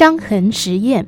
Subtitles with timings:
[0.00, 1.06] 伤痕实验。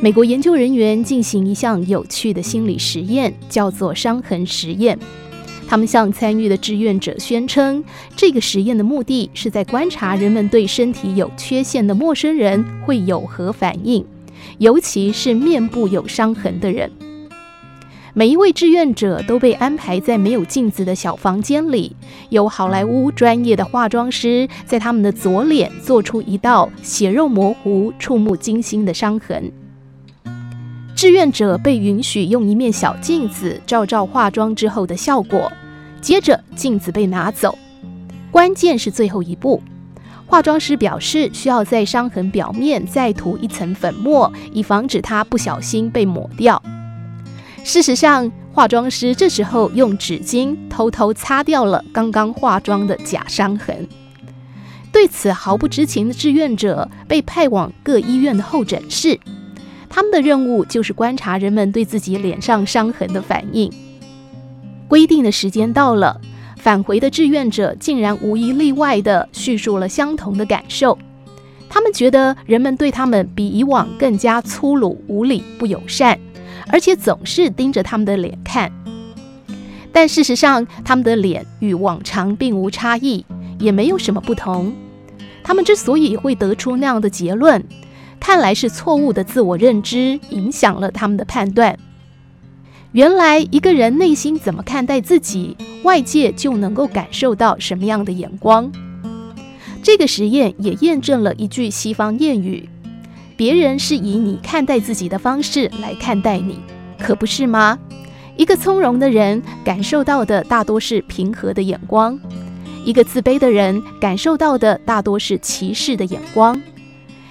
[0.00, 4.98] 美国研究人员进行一项有趣的心理实验，叫做伤痕实验。
[5.68, 7.84] 他们向参与的志愿者宣称，
[8.16, 14.02] 这个实验的目的是在观察人们对身体有缺陷的陌生人会有何反应，
[14.56, 16.90] 尤其是面部有伤痕的人。
[18.16, 21.96] 每一位志愿者都被安排在没有镜子的小房间里，
[22.28, 29.50] 由好莱坞专业的化妆师在他们的左脸做出一道血肉模糊、触目惊心的伤痕。
[30.94, 35.50] 志愿者被允许用一面小镜子照照化妆之后的效果，
[36.00, 37.58] 接着镜子被拿走。
[38.30, 39.60] 关键是最后一步，
[40.24, 46.62] 化妆师表示需要在伤痕表面再涂一层粉末，以防止它不小心被抹掉。
[47.64, 53.88] 事实上，化妆师这时候用纸巾偷偷擦掉了刚刚化妆的假伤痕。
[54.92, 59.18] 对此毫不知情的志愿者被派往各医院的候诊室。
[59.88, 63.72] 他们的任务就是观察人们对自己脸上伤痕的反应。
[64.86, 66.20] 规定的时间到了，
[66.58, 70.98] 返回的志愿者竟然无一例外地叙述了相同的感受。
[71.70, 76.18] 他们觉得人们对他们比以往更加粗鲁、无礼、不友善，
[76.68, 78.70] 而且总是盯着他们的脸看。
[79.92, 83.24] 但事实上，他们的脸与往常并无差异，
[83.58, 84.72] 也没有什么不同。
[85.44, 87.62] 他们之所以会得出那样的结论，
[88.18, 91.78] 看来是错误的自我认知影响了他们的判断。
[92.92, 98.72] 原来一个人内心怎么看待自己，外界就能够感受到什么样的眼光。
[99.82, 102.68] 这个实验也验证了一句西方谚语：
[103.36, 106.58] 别人是以你看待自己的方式来看待你，
[106.98, 107.78] 可不是吗？
[108.36, 112.18] 一个从容的人感受到的大多是平和的眼光，
[112.84, 116.60] 一个自卑的人感受到的大多是歧视的眼光。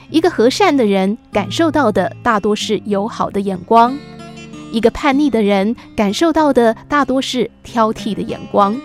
[0.10, 3.98] 一个和善的人感受到的大多是友好的眼光，
[4.72, 8.80] 一个叛逆的人感受到的大多是挑剔的眼光。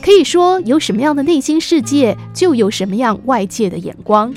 [0.00, 4.34] 可以说，有什么样的内心世界，就有什么样外界的眼光。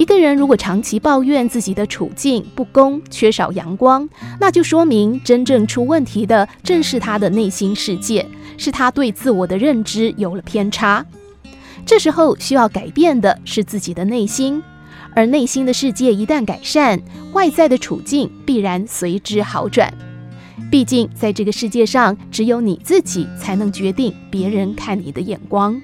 [0.00, 4.08] 一个人如果长期抱怨自己的处境不公、缺少阳光，
[4.40, 11.04] 那就说明真正出问题的正是他的内心世界，是他对自我的认知有了偏差。
[11.84, 14.62] 这时候需要改变的是自己的内心。
[15.14, 16.98] 而内心的世界一旦改善，
[17.34, 19.92] 外在的处境必然随之好转。
[20.70, 25.78] 毕竟，在这个世界上，只有你自己才能决定别人看你的眼光。